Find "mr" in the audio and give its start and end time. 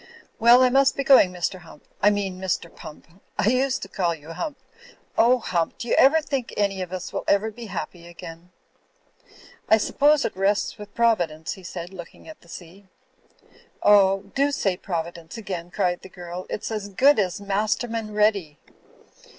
1.31-1.59, 2.41-2.71